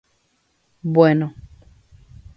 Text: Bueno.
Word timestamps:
Bueno. 0.95 1.35